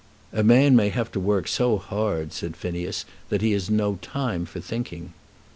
[0.33, 4.47] "A man may have to work so hard," said Phineas, "that he has no time
[4.47, 5.13] for thinking."